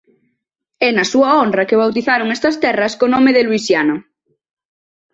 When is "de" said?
3.33-3.45